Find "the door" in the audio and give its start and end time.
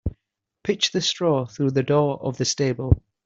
1.69-2.17